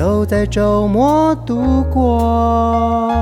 [0.00, 3.12] 都在周末度过，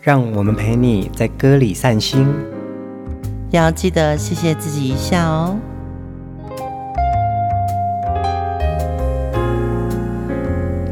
[0.00, 2.24] 让我们陪你在歌里散心，
[3.50, 5.56] 要记得谢谢自己一下哦。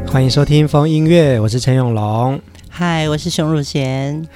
[0.05, 4.27] 欢迎收听风音乐，我是陈永龙，嗨，我是熊汝贤。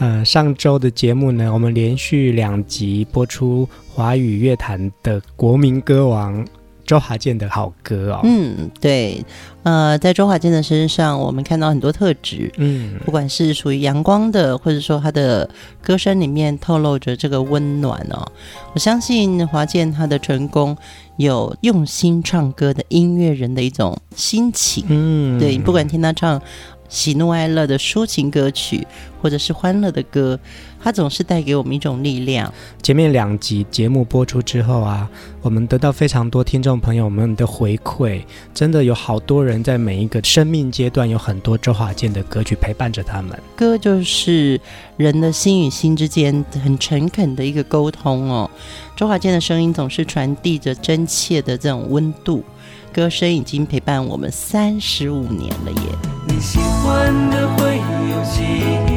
[0.00, 6.44] 呃，上周的节目呢，我们连续两集播出华语乐坛的国民歌王。
[6.90, 9.24] 周华健的好歌哦，嗯，对，
[9.62, 15.48] 呃，在周华健的身上，我们看到很多特质，嗯，不管是属于阳光的，或者说他的
[15.80, 18.26] 歌声里面透露着这个温暖哦。
[18.74, 20.76] 我相信华健他的成功，
[21.16, 26.42] 有用心唱歌的音乐人的一种心情，嗯，对，不管听他唱
[26.90, 28.86] 喜怒哀乐的抒情歌曲，
[29.22, 30.38] 或者是欢乐的歌，
[30.82, 32.52] 它总是带给我们一种力量。
[32.82, 35.08] 前面两集节目播出之后啊，
[35.40, 38.20] 我们得到非常多听众朋友们的回馈，
[38.52, 43.38] 真的有好多人在每一个生命阶段有很多周华健的歌曲陪伴着他们。
[43.54, 44.60] 歌就是
[44.96, 48.50] 人的心与心之间很诚恳的一个沟通哦。
[48.96, 52.44] 周华健的声音总是传递着真切的这种温度。
[52.92, 55.98] 歌声已经陪伴我们三十五年了耶！
[56.26, 57.76] 你喜欢的会
[58.10, 58.40] 有几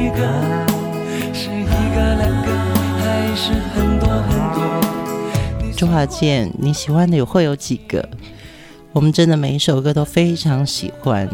[0.09, 0.27] 个？
[1.31, 1.63] 是一
[1.94, 2.50] 个两个，
[3.00, 5.72] 还是很多很多？
[5.77, 8.09] 周华健，你喜欢的有会有几个？
[8.94, 11.30] 我们真的每一首歌都非常喜欢。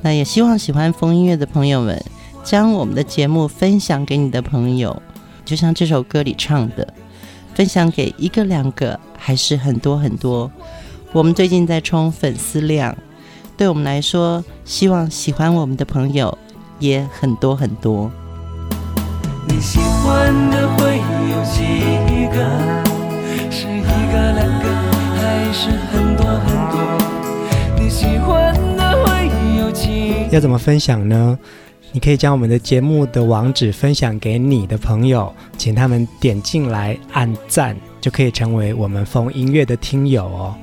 [0.00, 2.02] 那也希望喜欢风音乐的朋友们，
[2.42, 5.02] 将我们的节目分享给你的朋友，
[5.44, 6.94] 就像这首歌里唱的，
[7.54, 10.50] 分享给一个两个，还是很多很多。
[11.14, 12.92] 我们最近在冲粉丝量，
[13.56, 16.36] 对我们来说，希望喜欢我们的朋友
[16.80, 18.10] 也很多很多。
[19.46, 20.98] 你喜欢的会
[21.30, 22.44] 有几个？
[23.48, 24.68] 是一个两个，
[25.14, 26.80] 还是很多很多？
[27.78, 30.26] 你喜欢的会有几？
[30.32, 31.38] 要怎么分享呢？
[31.92, 40.56] 你可以将我们的节目的网址分享给你的朋友，请他们点进来按赞，就可以成为我们风音乐的听友哦。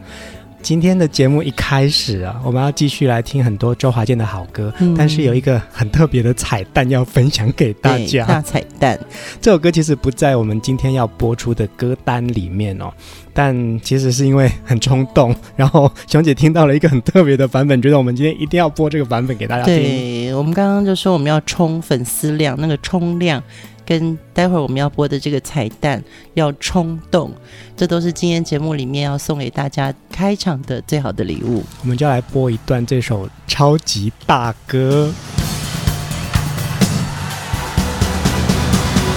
[0.61, 8.25] 今天的节目一开始啊，我们要继续来听很多周华健的好歌，嗯、但是有一个很特别的彩蛋要分享给大家。
[8.25, 8.99] 大彩蛋，
[9.41, 12.91] 这首歌其实不在我们今天要播出的歌单里面哦，
[13.33, 19.75] 但其实是因为很冲动，然后熊姐听到了一个很特别的版本，觉得我们今天一定要播这个版本给大家听。
[19.75, 23.41] 对，我们刚刚就说我们要冲粉丝量，那个冲量。
[23.85, 26.03] 跟待会儿我们要播的这个彩蛋
[26.33, 27.31] 要冲动，
[27.75, 31.63] 这都是今天节目里面要送给大家开场的最好的礼物。
[31.81, 35.11] 我们就来播一段这首超级大歌。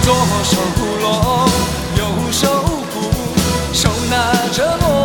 [0.03, 1.49] 左手鼓锣，
[1.97, 2.47] 右手
[2.93, 2.95] 鼓，
[3.73, 5.04] 手拿着锣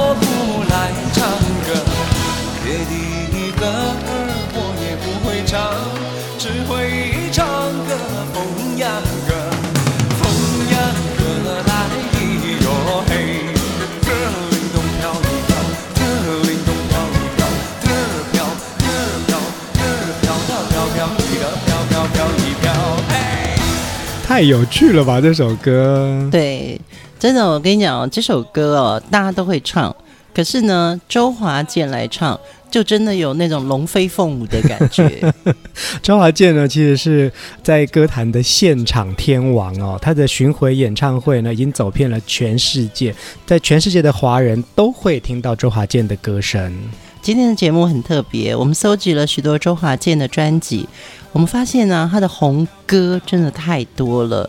[24.41, 26.27] 太有趣了吧，这首歌。
[26.33, 26.81] 对，
[27.19, 29.95] 真的，我跟你讲，这首歌哦，大家都会唱，
[30.35, 32.41] 可是呢，周华健来唱，
[32.71, 35.21] 就真的有那种龙飞凤舞的感觉。
[36.01, 37.31] 周华健呢，其实是
[37.63, 43.15] 在歌坛的现场天王哦，他的巡回演唱会呢，已经走遍了全世界，
[43.45, 46.75] 在全世界的华人都会听到周华健的歌声。
[47.23, 50.89] 今天的节目很特别，我们搜集了许多周华健的专辑。
[51.33, 54.49] 我们发现呢、他的红歌真的太多了，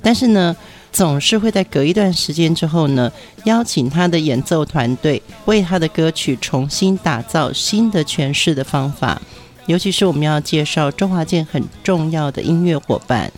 [0.00, 0.56] 但是呢，
[0.92, 3.10] 总是会在隔一段时间之后呢，
[3.44, 9.20] 邀请他的演奏团队为他的歌曲重新打造新的诠释的方法。
[9.66, 13.30] 尤其是我们要介绍周华健很重要的音乐伙伴，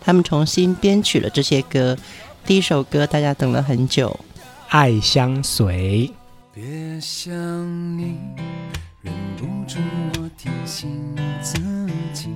[0.00, 1.96] 他们重新编曲了这些歌。
[2.44, 4.18] 第一首歌大家等了很久，
[4.68, 6.10] 《爱相随》。
[6.54, 7.32] 别想
[7.96, 8.18] 你，
[9.00, 9.78] 忍不住
[10.18, 11.58] 我提醒自
[12.12, 12.28] 己，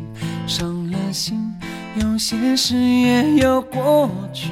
[0.47, 1.53] 伤了心，
[2.01, 4.51] 有些事也有过去，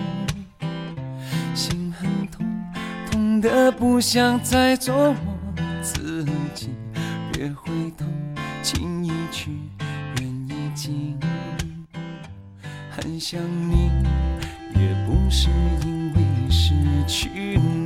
[1.54, 2.46] 心很痛，
[3.10, 5.16] 痛得不想再做我
[5.80, 6.68] 自己，
[7.32, 8.04] 别回头，
[8.62, 9.50] 情已去，
[10.20, 11.18] 缘已尽。
[12.90, 13.40] 很想
[13.70, 13.90] 你，
[14.78, 15.48] 也不是
[15.86, 16.74] 因为失
[17.08, 17.83] 去你，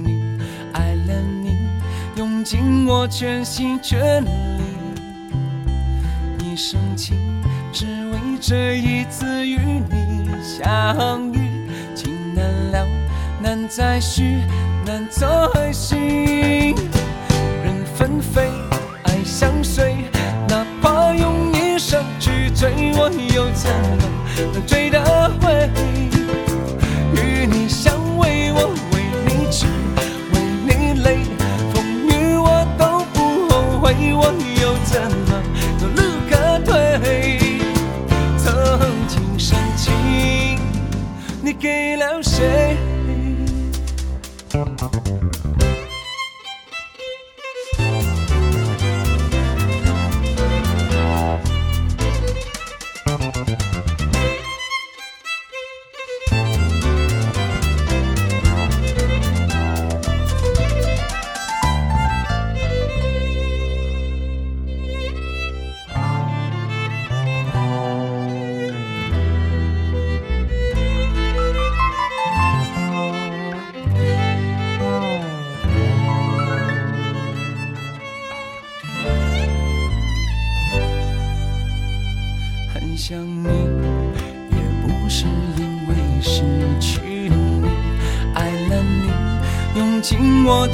[2.50, 4.28] 尽我全心全力，
[6.42, 7.14] 一生情，
[7.70, 11.68] 只为这一次与你相遇。
[11.94, 12.86] 情难了，
[13.42, 14.38] 难再续，
[14.86, 16.74] 难再续，
[17.62, 18.48] 人纷飞，
[19.02, 19.96] 爱相随，
[20.48, 24.87] 哪怕用一生去追，我又怎么能追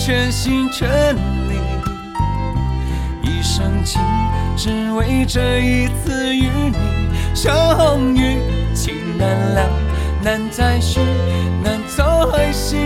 [0.05, 1.17] 全心全
[1.49, 1.59] 力，
[3.23, 4.03] 一生情，
[4.55, 6.77] 只为这一次与你
[7.35, 8.37] 相遇。
[8.75, 9.67] 情难了，
[10.23, 11.01] 难再续，
[11.63, 12.79] 难再醒，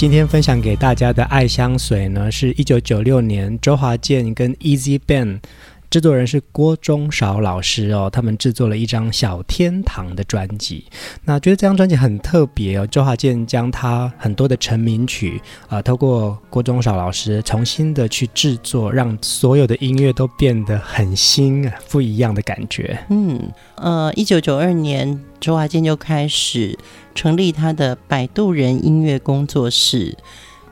[0.00, 5.40] 今天分享给大家的《爱香水》呢，是一九九六年周华健跟 Easy Ben。
[5.90, 10.84] 制作人是郭忠韶老师哦，他们制作了一张《小天堂》的专辑。
[11.24, 22.96] 那觉得这张专辑很特别哦，周华健将他很多的成名曲啊、透过郭忠韶老师重新的去制作，让所有的音乐都变得很新，不一样的感觉。
[23.08, 26.78] 嗯，呃，一九九二年，周华健就开始
[27.16, 30.16] 成立他的摆渡人音乐工作室。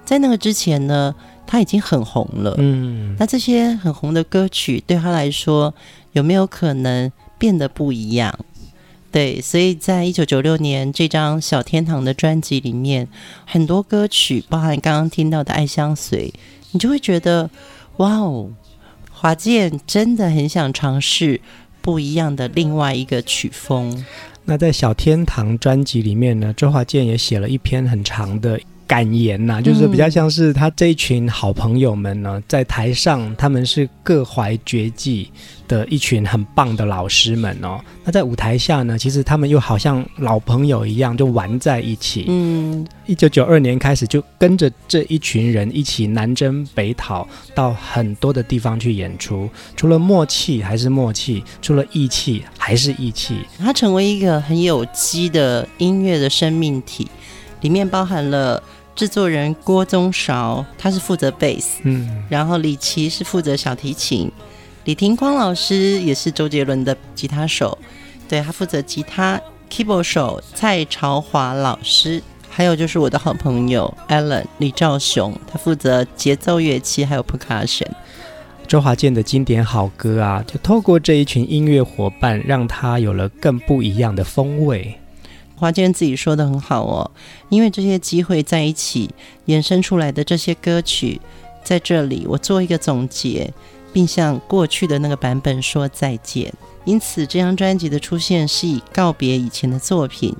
[0.04, 1.14] 在那个之前呢，
[1.50, 5.74] 他已经很红了，嗯，那这些很红的歌曲对他来说
[6.12, 8.38] 有没有可能变得不一样？
[9.10, 13.08] 对，所以在一九九六年这张《小天堂》的专辑里面，
[13.46, 16.28] 很多歌曲，包含刚刚听到的《爱相随》，
[16.72, 17.48] 你就会觉得，
[17.96, 18.50] 哇哦，
[19.10, 21.40] 华健真的很想尝试
[21.80, 24.04] 不一样的另外一个曲风。
[24.44, 28.60] 那在《小天堂》专辑里面呢，周华健也写了一篇很长的。
[28.88, 35.30] 感言呐、啊，就是比较像是他这一群好朋友们呢，在台上他们是各怀绝技
[35.68, 37.78] 的一群很棒的老师们哦。
[38.02, 42.24] 那在舞台下呢，其实他们又好像老朋友一样，就玩在一起。
[42.28, 49.50] 嗯，一九九二年开始就跟着这一群人一起南征北讨，到很多的地方去演出。
[49.76, 53.40] 除了默契还是默契，除了义气还是义气。
[53.58, 57.06] 它成为一个很有机的音乐的生命体，
[57.60, 58.62] 里面包含了。
[58.98, 64.28] 制作人郭宗韶，他是负责贝斯，嗯，然后李琦是负责小提琴，
[64.82, 67.78] 李廷光老师也是周杰伦的吉他手，
[68.28, 69.40] 对，他负责吉他
[69.70, 77.86] ，keyboard 手蔡朝华老师，还有就是我的好朋友 Alan 李兆雄，他负责节奏乐器还有 percussion。
[78.66, 84.98] 周华健的经典好歌啊，就透过这一群音乐伙伴，让他有了更不一样的风味。
[85.58, 87.10] 华健自己说的很好哦，
[87.48, 89.10] 因为这些机会在一起
[89.46, 91.20] 衍生出来的这些歌曲，
[91.64, 93.52] 在这里我做一个总结，
[93.92, 96.52] 并向过去的那个版本说再见。
[96.84, 100.34] 因此，这张专辑的出现是以告别以前的作品，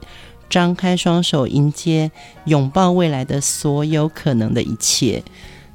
[0.49, 2.11] 张开双手迎接、
[2.47, 5.23] 拥抱未来的所有可能的一切。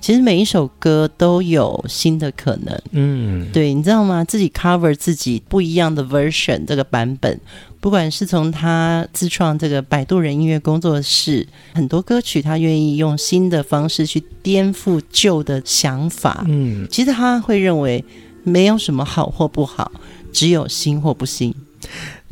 [0.03, 4.22] 其实每一首歌都有新的可能，嗯，对，你知道吗？
[4.22, 7.39] 自己 cover 自己不一样的 version 这个版本，
[7.79, 18.03] 不管是从他自创这个摆渡人音乐工作室，很多歌曲他愿意用新的方式去颠覆旧的想法，嗯，其实他会认为
[18.43, 19.89] 没有什么好或不好，
[20.33, 21.55] 只有新或不新。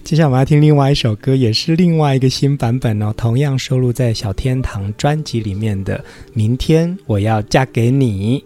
[0.04, 5.98] 接下来我们要听另外一首歌，也是另外一个新版本哦，同样收录在小天堂专辑里面的
[6.34, 8.44] 《明天我要嫁给你》。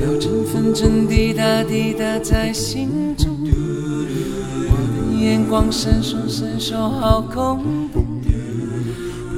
[0.00, 3.30] 秒针分针滴答滴答在心中，
[4.68, 8.04] 我的眼光闪烁闪烁好恐怖，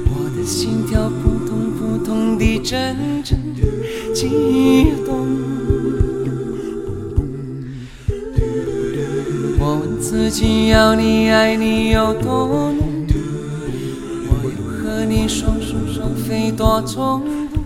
[0.09, 3.37] 我的心跳扑通扑通地阵阵
[4.15, 5.76] 悸动。
[9.67, 13.05] 我问自己要你爱你有多浓，
[14.29, 17.21] 我又和你双宿双飞多冲
[17.53, 17.61] 动，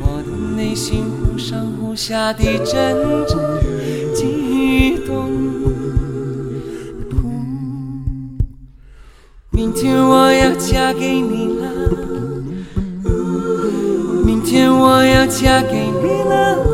[0.00, 2.96] 我的内心忽上忽下的阵
[3.26, 3.36] 阵
[4.14, 5.28] 悸动。
[9.50, 11.68] 明天我要嫁给你了，
[14.24, 16.69] 明天我要嫁给你了。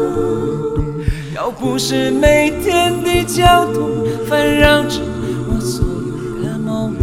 [1.69, 3.91] 不是每天的交通
[4.29, 5.01] 烦扰着
[5.51, 6.95] 我所有的梦，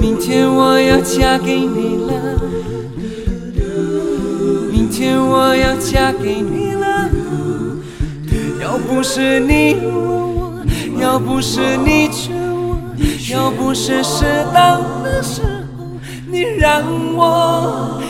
[0.00, 2.12] 明天我要嫁给你了，
[4.72, 7.08] 明天我要嫁给你了。
[8.60, 10.66] 要不是你问我，
[11.00, 12.76] 要不是你劝我，
[13.30, 15.48] 要不是适当的时候，
[16.30, 16.82] 你让
[17.14, 18.02] 我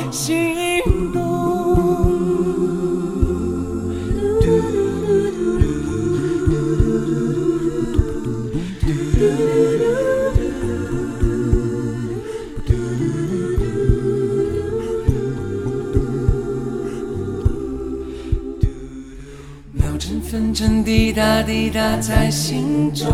[21.35, 23.11] 答滴答在心中，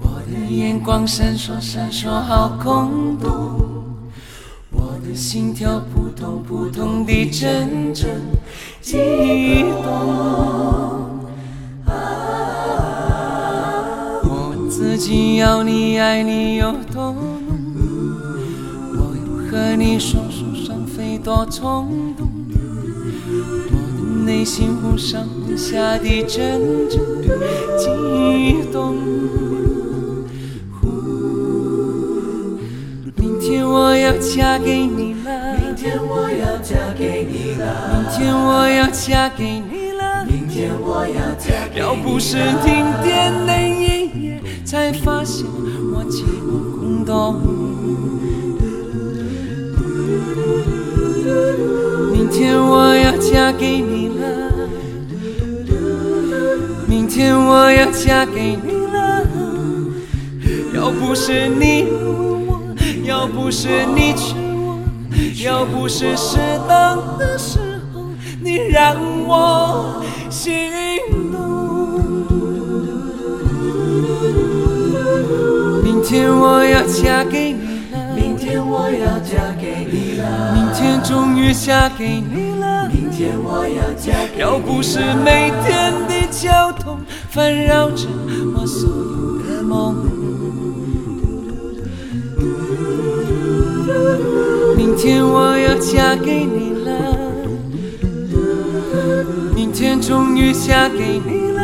[0.00, 3.84] 我的眼光闪烁闪烁好空洞，
[4.72, 8.20] 我的心跳扑通扑通地阵阵
[8.80, 11.20] 悸动。
[14.24, 17.22] 我问自己要你爱你有多浓，
[18.90, 22.26] 我又和你双宿双飞多冲动，
[24.32, 25.28] 内心忽上。
[25.54, 26.58] 下的阵
[26.88, 26.98] 阵
[27.76, 28.96] 悸动。
[33.14, 41.86] 明天我要嫁给你了，明天我要嫁给你了，明天我要嫁给你了，明天我要嫁给你了。
[41.86, 42.72] 要不是停
[43.02, 45.44] 电那一夜，才发现
[45.92, 47.36] 我寂寞空洞。
[52.12, 53.91] 明天我要嫁给你
[57.22, 59.22] 天我要嫁给你了，
[60.74, 62.60] 要不是你问我，
[63.04, 64.80] 要不是你劝我，
[65.44, 66.38] 要不是适
[66.68, 67.60] 当的时
[67.94, 68.02] 候，
[68.40, 70.52] 你让我心
[71.30, 71.38] 动。
[75.84, 85.81] 明天我要嫁给你了，明天我要嫁给你了，明天终于嫁给你了，明天我要嫁给你了，要不是每天。
[87.32, 88.06] 烦扰着
[88.54, 89.96] 我所有的梦。
[94.76, 97.16] 明天我要嫁给你了，
[99.54, 101.62] 明天终于嫁给你了。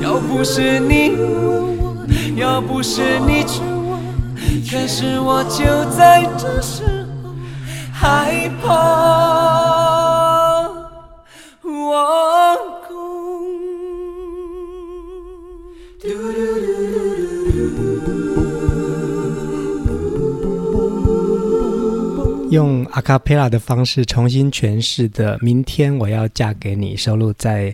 [0.00, 3.98] 要不是你问我，要不是你劝我，
[4.70, 6.84] 可是我就在这时
[7.24, 7.34] 候
[7.92, 9.67] 害怕。
[22.58, 27.72] 用阿卡贝拉的方式重新诠释的《明天我要嫁给你》，收录在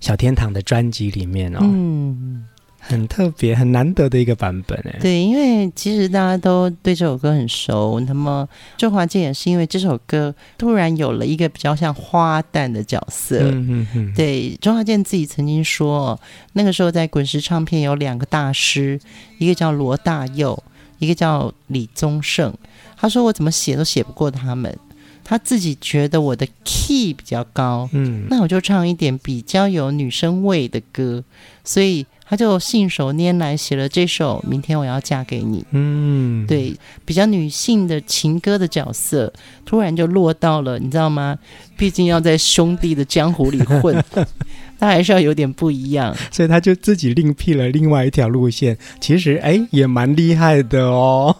[0.00, 1.58] 小天堂的专辑里面哦。
[1.60, 2.42] 嗯，
[2.78, 4.98] 很特别、很难得的一个版本哎。
[5.02, 8.00] 对，因为其实大家都对这首歌很熟。
[8.00, 8.48] 那么
[8.78, 13.38] 周华健也是因为这首歌突然有了一个比较像花旦的角色。
[13.40, 14.14] 嗯嗯嗯。
[14.14, 16.18] 对，周华健自己曾经说，
[16.54, 18.98] 那个时候在滚石唱片有两个大师，
[19.36, 20.62] 一个叫罗大佑。
[20.98, 22.54] 一个叫李宗盛，
[23.02, 24.78] 他说我怎么写都写不过他们。
[25.24, 31.22] 他自己觉得我的 key 比较高，嗯，那我就唱一点比较有女生味的歌，
[31.64, 35.60] 所以他就信手拈来写了这首《明天我要嫁给你》。
[35.70, 39.32] 嗯，对，比较女性的情歌的角色，
[39.64, 41.38] 突然就落到了，你知道吗？
[41.76, 44.04] 毕竟要在兄弟的江湖里混，
[44.78, 48.76] 他还是要有点不一样，所以他就自己另辟了另外一条路线。
[49.00, 51.36] 其实，哎，也蛮厉害的哦。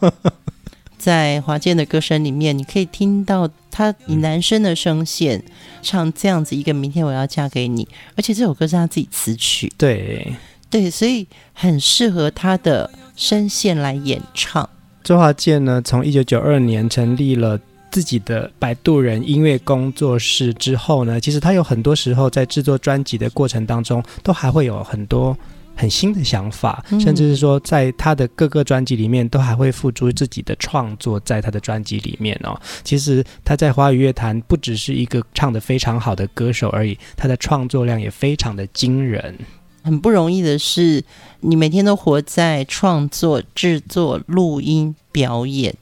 [1.02, 5.42] 在华健的歌声里面，你可以听到他以男生的声线
[5.82, 10.32] 唱这样子一个“明天我要嫁给你”，而且这首歌是他自己词曲，对
[10.70, 14.70] 对，所以很适合他的声线来演唱。
[15.02, 17.58] 周华健呢，从一九九二年成立了
[17.90, 25.36] 自己的摆渡人音乐工作室之后呢，其实他有很多时候在制作专辑的过程当中，都还会有很多。
[25.74, 32.60] 很新的想法，甚至是说，在他的各个专辑里面，都还会付出自己的创作，在他的专辑里面哦。
[32.84, 39.36] 其实他在华语乐坛不只是一个唱的非常好的歌手而已，他的创作量也非常的惊人。
[39.82, 41.02] 很不容易的是，
[41.40, 45.74] 你每天都活在创作、制作、录音、表演，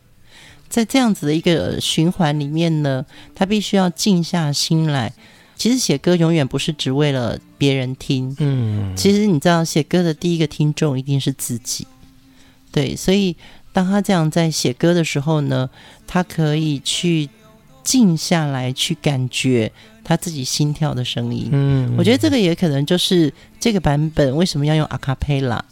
[0.70, 3.04] 在这样子的一个循环里面呢，
[3.34, 5.12] 他必须要静下心来。
[5.60, 11.86] 其实写歌永远不是只为了别人听，嗯，其实你知道，写歌的第一个听众一定是自己，
[12.72, 13.36] 对，所以
[13.70, 15.68] 当他这样在写歌的时候呢，
[16.06, 17.28] 他可以去
[17.82, 19.70] 静下来，去感觉
[20.02, 25.62] 他自己心跳的声音，嗯，我觉得这个也可能就是这个版本为什么要用阿卡贝拉，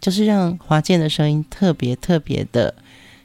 [0.00, 2.74] 就是让华健的声音特别特别的，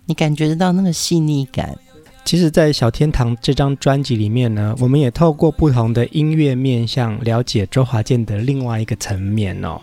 [0.08, 1.78] 你感觉得到那个细腻感。
[2.24, 9.82] 其实，在《小天堂》这张专辑里面呢，我们也透过不同的音乐面向了解周华健的另外一个层面哦。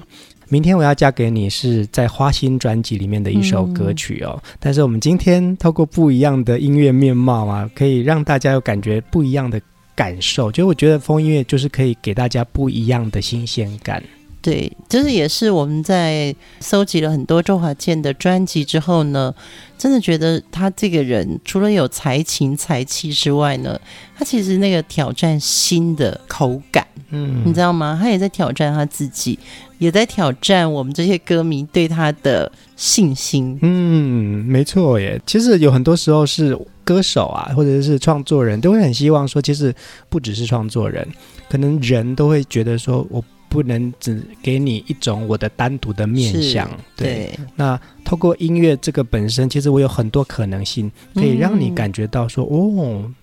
[0.48, 9.60] 明天我要嫁给你是在《花心》专辑里面的一首歌曲哦，嗯、但是我们今天透过不一样的音乐面貌啊，可以让大家有感觉不一样的
[9.94, 10.50] 感受。
[10.50, 14.02] 就我觉得风音乐就是可以给大家不一样的新鲜感。
[14.40, 19.34] 对，就是也是我们在搜集了很多周华健的专辑之后呢，
[19.76, 23.78] 真的觉得他这个人除了有才情才气之外呢，
[24.16, 27.98] 他其实那个挑战新的口感，嗯，你知道吗？
[28.00, 29.36] 他也在挑战他自己，
[29.78, 33.58] 也在挑战我们这些歌迷对他的信心。
[33.60, 35.20] 嗯，没错耶。
[35.26, 39.74] 其实有很多时候是歌手啊，或者是创作人都会很希望说，其实
[40.08, 41.06] 不只是创作人，
[41.50, 43.22] 可能人都会觉得说我。
[43.48, 47.06] 不能只给你一种我的单独的面相，对。
[47.06, 53.14] 对，那透过音乐这个本身，其实我有很多可能性，可以让你感觉到说，嗯、哦，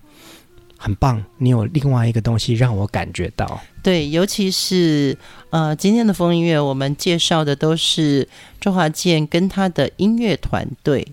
[0.76, 3.60] 很棒，你有另外一个东西让我感觉到。
[3.82, 5.16] 对，尤其是
[5.50, 8.28] 呃，今天的风音乐，我们介绍的都是
[8.60, 11.06] 周华健跟他的音乐团队，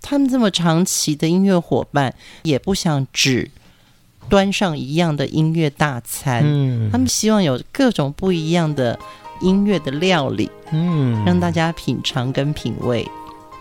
[0.00, 3.50] 他们这么长期的音乐伙伴，也不想只。
[4.28, 8.98] 端上一样的音乐大餐，嗯，他们希望有各种不一样的
[9.40, 13.06] 音乐的料理，嗯，让大家品尝跟品味。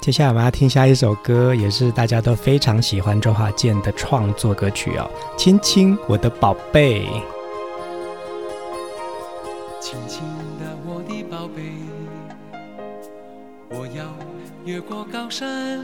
[0.02, 7.02] 接下来我们要听下一首歌，也是大家都非常喜欢周华健的创作歌曲哦，《亲亲我的宝贝》。
[9.80, 10.24] 亲亲
[10.60, 11.62] 的我的宝贝，
[13.70, 14.06] 我要
[14.66, 15.84] 越过高山，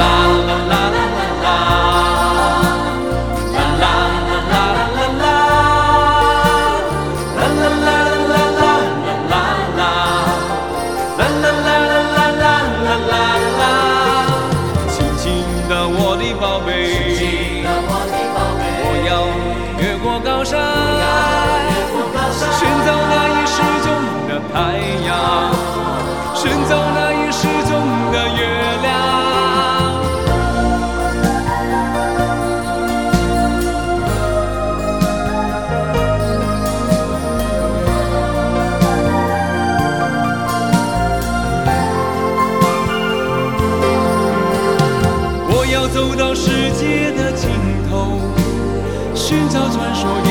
[0.00, 0.12] la
[0.48, 2.17] la la la la la.
[49.28, 50.27] 寻找传说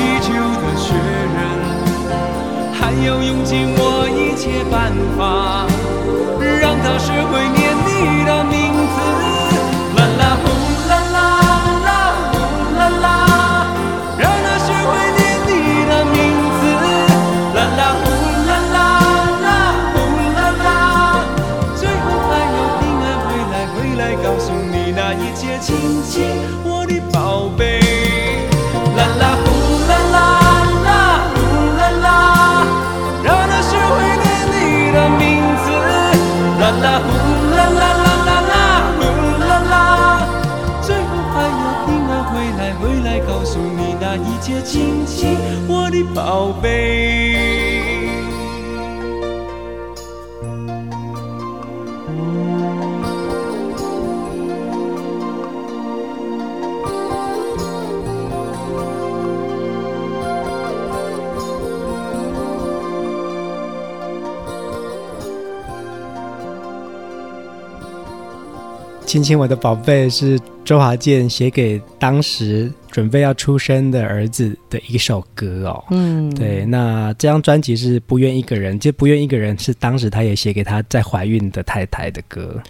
[69.07, 75.81] 亲亲我的宝贝是周华健写给当时准备要出生的儿子的一首歌哦。
[75.91, 82.61] 嗯，对，那这张专辑是不愿一个人，就不愿一个人是当时他也写给他在怀孕的太太的歌。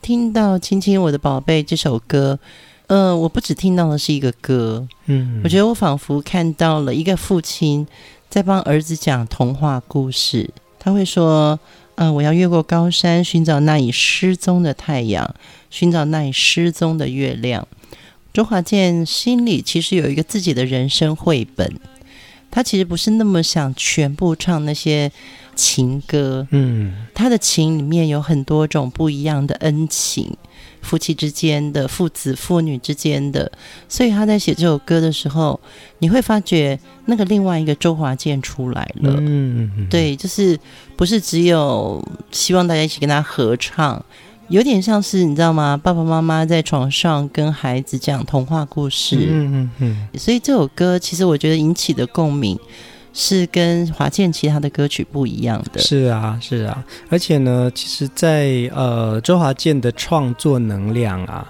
[0.00, 2.38] 听到亲亲我的宝贝这首歌，
[2.86, 7.86] 呃，我不只听到的是一个歌，嗯，我觉得我仿佛看到了一个父亲
[8.30, 11.60] 在帮儿子讲童话故事，他会说。
[12.02, 15.36] 嗯、呃，我要越过高山，寻找那已失踪的太阳，
[15.70, 17.68] 寻找那已失踪的月亮。
[18.32, 21.72] 周华健心里其实有一个自己的人生绘本，
[22.50, 25.12] 他其实不是那么想全部唱那些
[25.54, 30.36] 情歌，嗯，他的情里面有很多种不一样的恩情。
[30.82, 33.50] 夫妻之间的、父子、父女之间的，
[33.88, 35.58] 所以他在写这首歌的时候，
[36.00, 39.14] 你会发觉那个另外一个周华健出来了。
[39.18, 40.58] 嗯，对，就是
[40.96, 44.04] 不是只有希望大家一起跟他合唱，
[44.48, 45.80] 有点像是你知道吗？
[45.82, 49.16] 爸爸妈妈在床上跟孩子讲童话故事。
[49.16, 50.18] 嗯嗯嗯。
[50.18, 52.58] 所以这首歌其实我觉得引起的共鸣。
[53.14, 55.80] 是跟华健其他的歌曲不一样的。
[55.80, 61.46] 是啊，是啊，而且呢，其实在，在呃周华健的创作能量啊，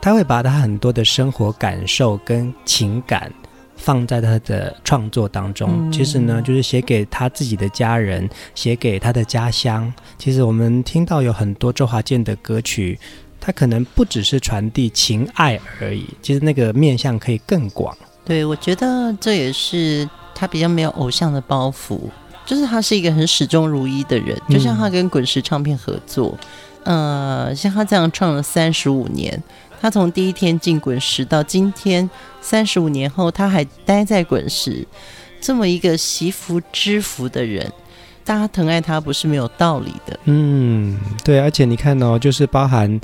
[0.00, 3.32] 他会把他很多的生活感受跟情感
[3.76, 5.70] 放在他的创作当中。
[5.72, 9.92] 嗯、其实呢，就是写给他自己的家人，写给他的家乡。
[10.18, 12.98] 其实我们听到有很多周华健的歌曲，
[13.40, 17.96] 他可能不只是传递情爱而已，其实那个面向可以更广。
[18.24, 20.08] 对，我觉得这也是。
[20.38, 21.98] 他比较没有偶像的包袱，
[22.46, 26.38] 就是他是一个很始终如一的人，就像他跟滚石唱片合作，
[26.84, 29.42] 嗯、呃，像他这样唱了三十五年，
[29.80, 32.08] 他从第一天进滚石到今天
[32.40, 34.86] 三十五年后，他还待在滚石，
[35.40, 37.72] 这么一个惜福知福的人，
[38.24, 40.20] 大家疼爱他不是没有道理的。
[40.26, 43.00] 嗯，对，而且你看哦，就是包含。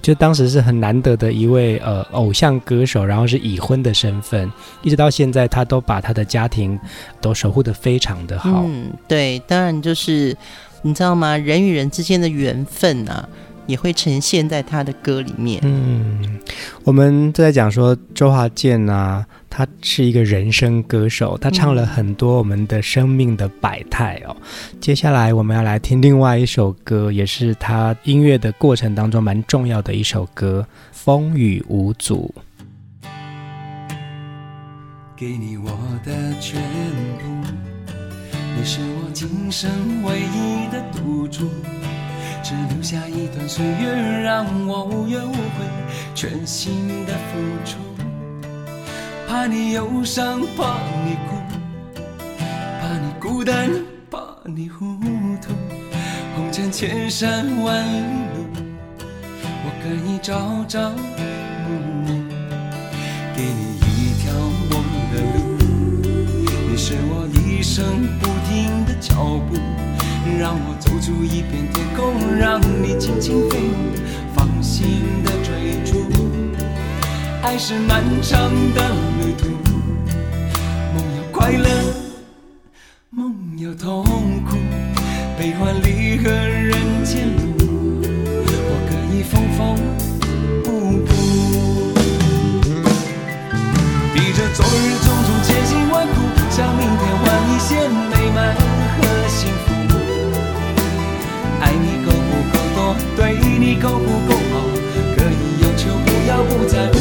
[0.00, 4.50] 就当时是很难得的一位呃偶像歌手，然后是已婚的身份，
[4.82, 6.78] 一直到现在他都把他的家庭
[7.20, 8.64] 都守护的非常的好。
[8.66, 10.36] 嗯，对，当然就是
[10.82, 11.36] 你知道吗？
[11.36, 13.28] 人与人之间的缘分啊。
[13.68, 15.60] 也会呈现在他的歌里面。
[15.62, 16.40] 嗯，
[16.84, 24.34] 我们在讲说周华健啊，他是一个人生歌手，他唱了很多我们的生命的百态哦。
[24.40, 32.34] 嗯、接下来我们要来听另外一首歌，也是他音乐的过程当中蛮重要的一首歌，《风雨无阻》。
[35.14, 35.70] 给你我
[36.06, 36.62] 的全
[37.18, 37.52] 部，
[38.56, 39.70] 你是我今生
[40.04, 41.50] 唯一的赌注。
[42.48, 45.66] 只留下一段岁月，让我无怨无悔，
[46.14, 47.76] 全心的付出。
[49.28, 51.36] 怕你忧伤，怕你哭，
[52.80, 53.68] 怕你孤单，
[54.10, 54.96] 怕你糊
[55.42, 55.52] 涂。
[56.34, 57.98] 红尘千山万里
[58.32, 58.46] 路，
[59.64, 61.68] 我可以朝朝暮
[62.06, 62.16] 暮，
[63.36, 64.32] 给你一条
[64.70, 64.72] 我
[65.12, 65.36] 的路。
[66.70, 67.84] 你是我一生
[68.18, 69.58] 不停的脚步。
[70.36, 73.58] 让我走出一片天空，让你尽情飞，
[74.34, 76.04] 放心的追逐。
[77.42, 79.48] 爱是漫长的旅途，
[80.94, 81.68] 梦有快乐，
[83.10, 84.04] 梦有痛
[84.44, 84.56] 苦，
[85.38, 86.72] 悲欢离合人
[87.04, 87.56] 间路，
[88.68, 89.58] 我可以缝缝
[90.64, 90.68] 补
[91.06, 91.08] 补。
[94.14, 96.14] 披着昨日种种千辛万苦，
[96.50, 98.67] 向明天换一些美满。
[101.60, 104.54] 爱你够不够多，对你够不够好，
[105.16, 106.98] 可以要求不要不不在乎，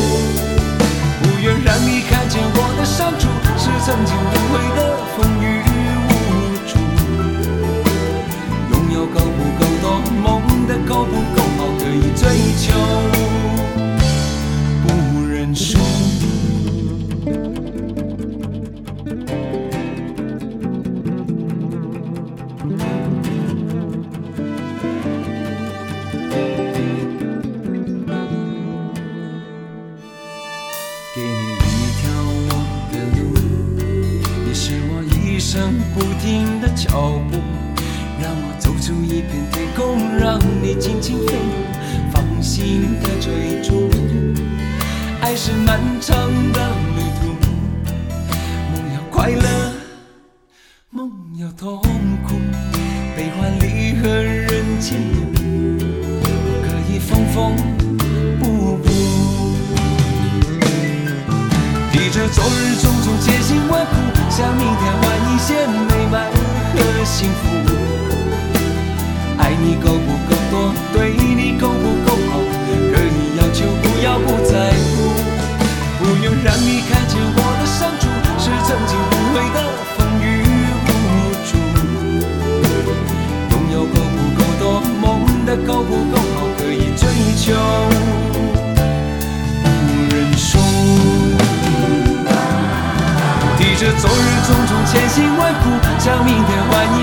[1.22, 4.87] 不愿让你看见我的伤处，是曾经无悔的。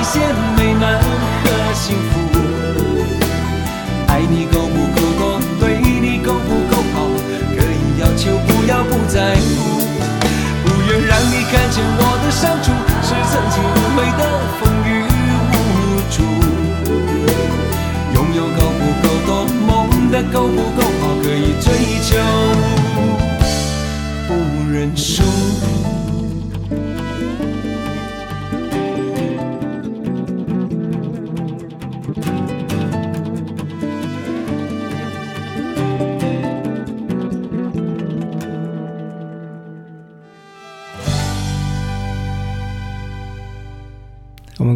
[0.04, 0.53] 够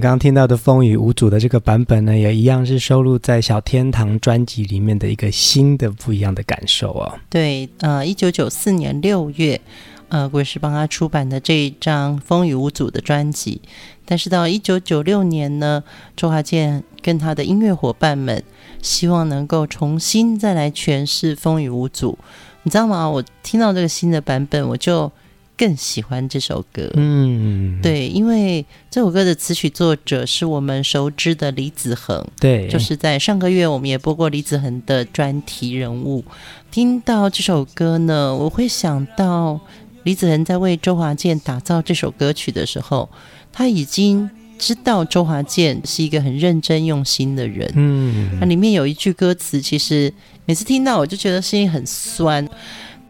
[0.09, 7.19] 刚听到的《风雨无阻》的这个版本呢，也一样是收录在小天堂专辑里面的一个新的不一样的感受哦。
[7.29, 9.61] 对，呃，一九九四年六月，
[10.09, 13.61] 呃，滚石帮他出版的这一张《风雨无阻》的专辑，
[14.07, 15.85] 但是到一九九六年呢，
[16.17, 18.43] 周华健跟他的音乐伙伴们
[18.81, 22.17] 希望能够重新再来诠释《风雨无阻》，
[22.63, 23.07] 你知道吗？
[23.07, 25.13] 我听到这个新的版本，我就。
[25.59, 36.25] 更喜欢这首歌，嗯，对，因为这首歌的词曲作者是我们熟知的李子恒，对，就是在上个月我们也播过李子恒的专题人物。
[36.71, 39.61] 听到这首歌呢，我会想到
[40.05, 43.09] 李子恒在为周华健打造这首歌曲的时候，
[43.53, 52.49] 他已经知道周华健是一个很认真用心的人，嗯，那里面有一句歌词，其实每次听到我就觉得心里很酸。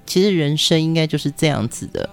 [0.09, 2.09] 其实人生应该就是这样子的，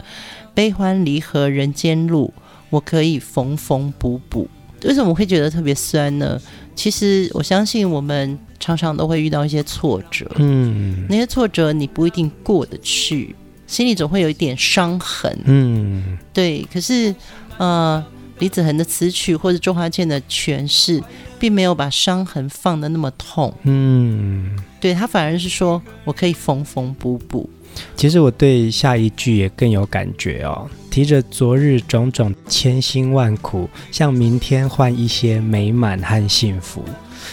[0.54, 2.32] 悲欢离合人间路，
[2.70, 4.48] 我可以缝缝补补。
[4.84, 6.40] 为什么会觉得特别酸呢？
[6.76, 13.34] 其实我相信我们常常都会遇到一些挫折，嗯，那些挫折你不一定过得去，
[13.66, 16.62] 心里总会有一点伤痕，嗯，对。
[16.72, 17.16] 可是，
[17.58, 18.06] 呃，
[18.40, 21.02] 李子恒的词曲或者周华健的诠释，
[21.40, 27.50] 并没有把伤痕放得那么痛，嗯，对，他反而是说我可以缝缝补补。
[27.98, 36.84] 其实我对下一句也更有感觉哦，提着昨日种种千辛万苦，向明天换一些美满和幸福。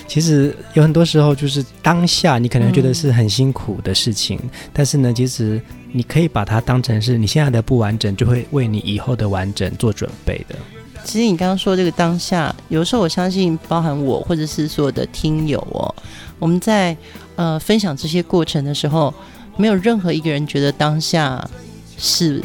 [0.08, 5.60] 其实有很多时候，就是当下你可能觉得是很辛苦的事情，嗯、但是呢，其实
[5.92, 10.56] 你可以把它当成是你现在的不完整，就会为你以后的完整做准备的。
[11.04, 15.94] 其实你刚刚说这个当下，有时候我相信，包含我或者是所有的听友哦，
[16.38, 16.96] 我们在
[17.36, 19.12] 呃分享这些过程的时候。
[19.58, 21.46] 没有任何一个人觉得当下
[21.98, 22.42] 是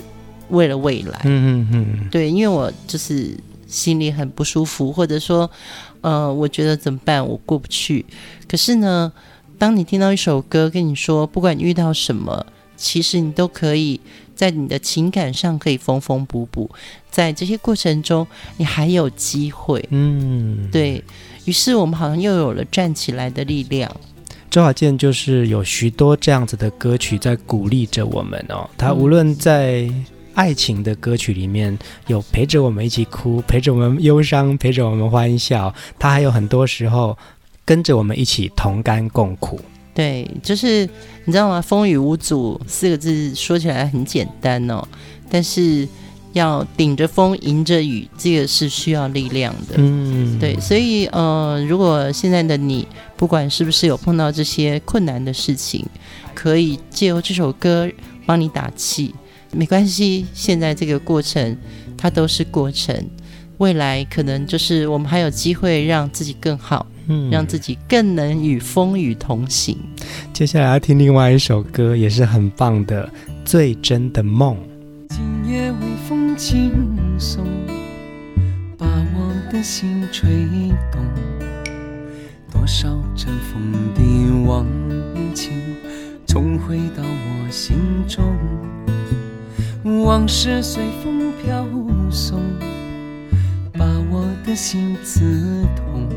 [0.49, 1.21] 为了未来。
[1.23, 3.33] 嗯嗯嗯，对，因为我就是
[3.65, 5.49] 心里很不舒服，或者说，
[6.01, 7.25] 呃，我觉得怎么办？
[7.25, 8.05] 我过不去。
[8.45, 9.09] 可是呢，
[9.57, 14.01] 当你听到一首歌跟你说，不管你遇到什么，其实你都可以
[14.37, 16.69] 在你的情感上可以缝缝补补，
[17.09, 19.83] 在这些过程中，你还有机会。
[19.89, 21.03] 嗯，对，
[21.45, 23.93] 于是，我们好像又有了站起来的力量。
[24.49, 28.69] 周华健就是有许多这样子的歌曲在鼓励着我们哦。
[28.77, 29.91] 他无论在
[30.35, 35.73] 爱情的歌曲里面有陪着我们一起哭，陪着我们忧伤，陪着我们欢笑。
[35.97, 37.17] 他还有很多时候
[37.65, 39.59] 跟着我们一起同甘共苦。
[39.97, 40.87] 对，就是
[41.25, 41.59] 你知道吗？
[41.59, 44.87] 风雨无阻四个字说起来很简单哦，
[45.27, 45.87] 但是
[46.33, 49.73] 要顶着风迎着雨，这个是需要力量的。
[49.77, 55.83] 嗯，对，所以呃，如果现在的你不管是不是有碰到这些困难的事情，
[56.35, 57.89] 可以借由这首歌
[58.27, 59.15] 帮你打气，
[59.51, 60.27] 没关系。
[60.31, 61.57] 现在这个过程
[61.97, 62.95] 它都是过程，
[63.57, 66.85] 未来可能就是我们还有机会让自己更好。
[67.07, 69.77] 嗯，让自己更能与风雨同行。
[70.33, 73.07] 接下来要听另外一首歌，也是很棒的
[73.45, 74.55] 《最真的梦》。
[75.09, 76.71] 今夜微风轻
[77.17, 77.45] 送，
[78.77, 80.29] 把我的心吹
[80.91, 81.01] 动，
[82.51, 84.65] 多少尘封的往
[85.33, 85.53] 情
[86.25, 88.23] 重回到我心中，
[90.03, 91.65] 往事随风飘
[92.11, 92.41] 送，
[93.73, 96.07] 把我的心刺痛。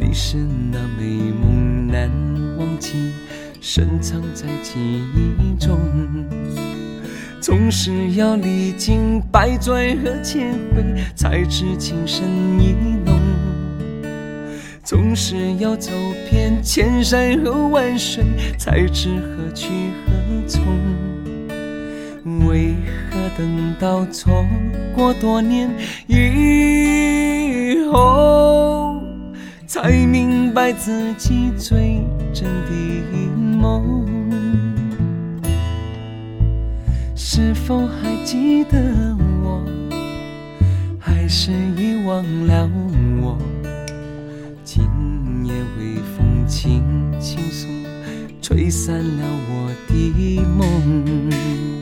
[0.00, 0.38] 你是
[0.72, 2.10] 那美梦难
[2.56, 3.12] 忘记，
[3.60, 4.80] 深藏在记
[5.14, 5.78] 忆中。
[7.38, 10.82] 总是要历经百转和千回，
[11.14, 12.26] 才知情深
[12.58, 13.14] 意浓。
[14.82, 15.92] 总是要走
[16.30, 18.24] 遍千山和万水，
[18.56, 19.68] 才知何去
[20.06, 20.12] 何
[20.48, 20.64] 从。
[22.48, 22.74] 为
[23.10, 24.44] 何等到错
[24.94, 25.70] 过多年
[26.06, 28.79] 以后？
[29.72, 32.04] 才明白自己最
[32.34, 32.72] 真的
[33.56, 34.04] 梦，
[37.14, 39.64] 是否还记得我？
[40.98, 42.68] 还是遗忘了
[43.22, 43.38] 我？
[44.64, 44.82] 今
[45.44, 46.82] 夜微风轻
[47.20, 47.70] 轻送，
[48.42, 51.79] 吹散了我的梦。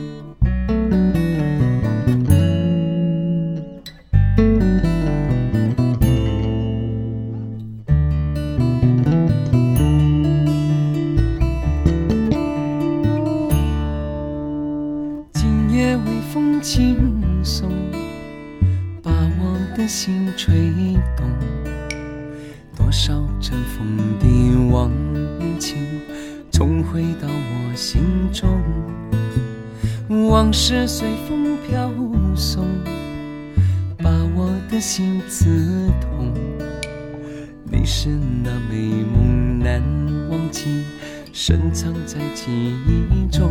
[43.31, 43.49] 中。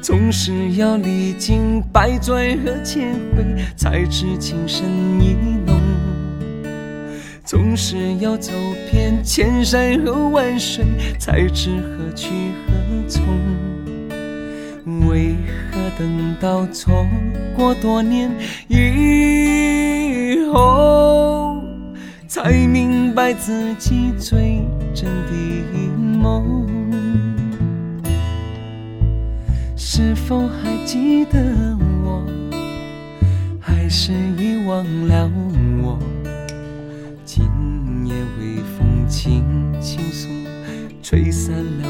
[0.00, 3.44] 总是要历经百转和千回，
[3.76, 4.86] 才知情深
[5.20, 5.76] 意浓。
[7.44, 8.52] 总是要走
[8.90, 10.84] 遍千山和万水，
[11.18, 12.28] 才知何去
[12.66, 12.72] 何
[13.08, 13.22] 从。
[15.08, 15.36] 为
[15.70, 17.06] 何等到错
[17.54, 18.30] 过多年
[18.68, 21.62] 以后，
[22.26, 24.62] 才明白自己最
[24.94, 25.32] 真的
[25.96, 26.77] 梦？
[29.90, 31.40] 是否还记得
[32.04, 32.22] 我？
[33.58, 35.30] 还是遗忘了
[35.82, 35.98] 我？
[37.24, 37.46] 今
[38.04, 39.42] 夜微风轻
[39.80, 40.30] 轻送，
[41.02, 41.88] 吹散了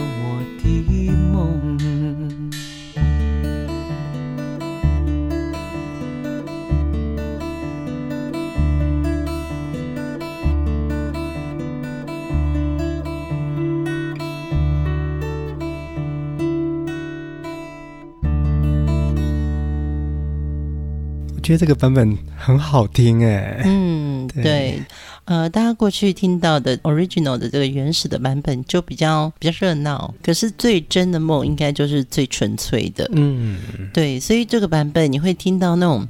[21.48, 24.82] 觉得这个版本很好听哎，嗯，对，对。
[25.24, 33.58] 呃，大家过去听到的 original 的这个原始的版本就比较比较热闹，可是最真的梦应该就是最纯粹的，嗯，
[33.94, 36.06] 对，所以这个版本你会听到那种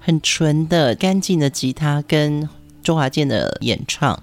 [0.00, 2.48] 很纯的、干净的吉他跟
[2.82, 4.20] 周华健的演唱。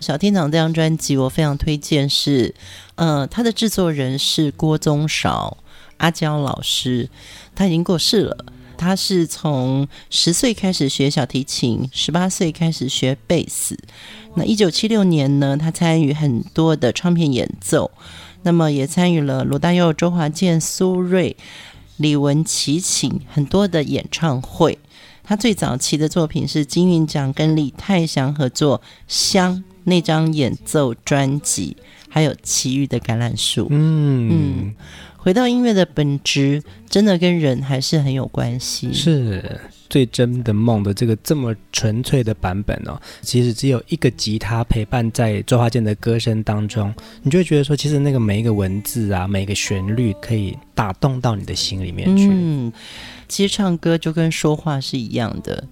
[0.00, 2.54] 小天堂这张专辑我非常推荐，是
[2.94, 5.56] 呃，他的制作人是郭宗韶
[5.96, 7.08] 阿娇老师，
[7.56, 8.44] 他已经过世了。
[8.76, 13.78] 他是从十岁开始学小提琴，十八岁开始学贝斯。
[14.34, 17.90] 那一九七六年呢，他参与很多的唱片演奏，
[18.42, 21.36] 那么也参与了罗大佑、周华健、苏芮、
[21.96, 24.78] 李玟齐秦很多的演唱会。
[25.22, 31.76] 他最早期的作品是金韵奖跟李泰祥合作《香》那张演奏专辑，
[32.08, 33.62] 还有《奇遇的橄榄树》。
[33.70, 34.74] 嗯嗯。
[35.24, 38.92] 回到音乐的本质，真的跟人还是很有关系。
[38.92, 39.58] 是
[39.88, 52.28] 最真的梦的这个这么纯粹的版本哦，其实只有一个吉他陪伴在周华健的歌声当中，你就会觉得说，其实那个每一个文字啊，每一个旋律可以打动到你的心里面去。
[52.30, 52.70] 嗯，
[53.26, 55.64] 其实唱歌就跟说话是一样的，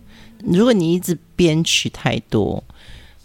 [0.46, 2.64] 如果你一直编曲太多，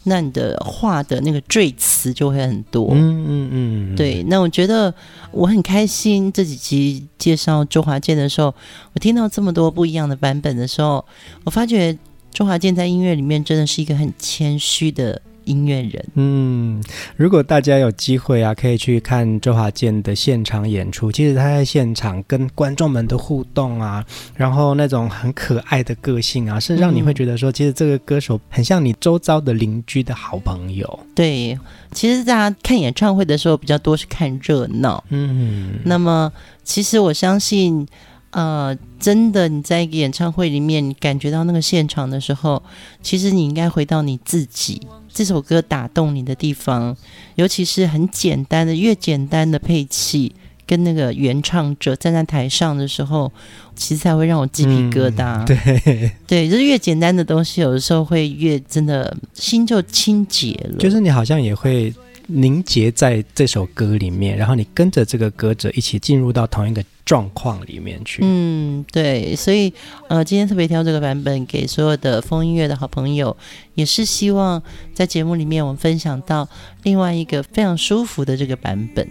[0.08, 2.90] 那你的话的那个赘词就会很多。
[2.94, 4.24] 嗯嗯嗯，对。
[4.24, 4.94] 那我觉得
[5.32, 8.54] 我很开心，这几集介绍周华健的时候，
[8.94, 11.06] 我听到这么多不一样的版本的时候，
[11.44, 11.98] 我发觉
[12.32, 15.22] 周华健在音乐里面真的是一个很谦虚的。
[15.48, 16.84] 音乐人，嗯，
[17.16, 21.12] 如果大家有机会啊，可以去看周华健的现场演出。
[21.12, 31.00] 其实他在现场跟观众们的互动啊，然后那种很可爱的个性啊，是让你会觉得说，其实这个歌手很像你周遭的邻居的好朋友。
[31.16, 31.58] 对，
[31.92, 36.32] 其实大家看演唱会的时候比较多是看热闹，嗯，那么
[36.64, 37.88] 其实我相信。
[38.32, 42.62] 呃，真的，你在一个演唱会里面，你感觉到那个现场的时候，
[43.02, 44.86] 其实你应该回到你自己。
[45.18, 46.96] 这首歌打动你的地方，
[47.34, 50.32] 尤其是很简单的，越简单的配器，
[50.68, 53.32] 跟那个原唱者站在台上的时候，
[53.76, 55.44] 其实才会让我鸡皮疙瘩。
[55.44, 60.78] 嗯、对， 对，就是越简单的东西，有的时候会越真的心就清洁了。
[60.78, 61.92] 就是你好像也会。
[62.30, 68.20] 凝结在这首歌里面，然后你跟着这个歌者一起进入到同一个状况里面去。
[68.22, 69.74] 嗯，对，所以
[70.10, 73.36] 呃，今天特别挑这个版本给所有的风音乐的好朋友，
[73.76, 74.62] 也是希望
[74.94, 76.48] 在节目里面我们分享到
[76.84, 79.08] 另外一个非常舒服的这个版本。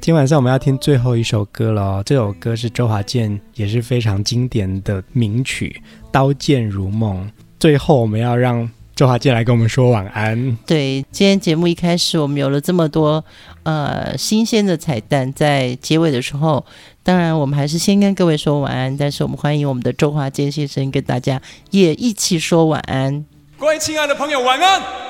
[0.00, 5.82] 今晚上我们要听最后一首歌了哦，这首歌是周华健也是非常经典的名曲
[6.12, 7.26] 《刀剑如梦》。
[7.58, 8.70] 最后我们要让。
[8.98, 10.58] 周华健来跟我们说晚安。
[10.66, 13.24] 对，今天节目一开始，我们有了这么多
[13.62, 16.66] 呃新鲜的彩蛋，在结尾的时候，
[17.04, 18.96] 当然我们还是先跟各位说晚安。
[18.96, 21.40] 但是我们欢迎我们的周华健先生跟大家
[21.70, 23.24] 也一起说晚安。
[23.56, 25.07] 各位亲爱的朋友，晚安。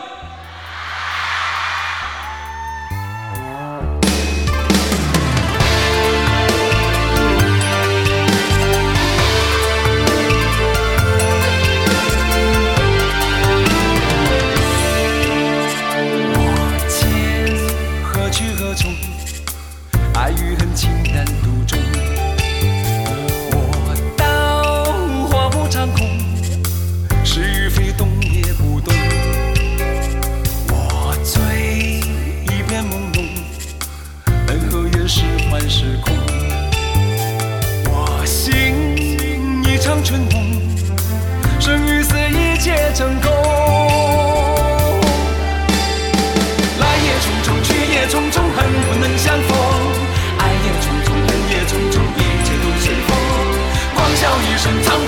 [54.59, 55.08] 声